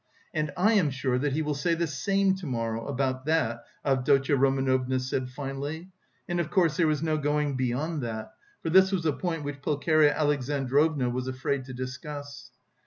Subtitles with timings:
[0.33, 2.87] "And I am sure that he will say the same to morrow...
[2.87, 5.89] about that," Avdotya Romanovna said finally.
[6.27, 8.33] And, of course, there was no going beyond that,
[8.63, 12.49] for this was a point which Pulcheria Alexandrovna was afraid to discuss.